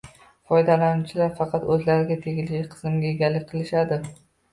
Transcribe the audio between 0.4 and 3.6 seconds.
Foydalanuvchilar faqat o’zlariga tegishli qismga egalik